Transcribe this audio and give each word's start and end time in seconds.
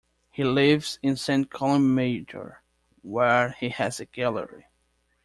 He 0.31 0.43
lives 0.43 0.97
in 1.03 1.15
St 1.15 1.51
Columb 1.51 1.93
Major 1.93 2.63
where 3.03 3.51
he 3.59 3.69
has 3.69 3.99
a 3.99 4.05
gallery. 4.07 4.65